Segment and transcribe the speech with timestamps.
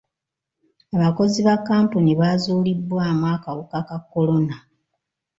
[0.95, 4.55] Abakozi ba kkampuni baazuulibwamu akawuka ka kolona.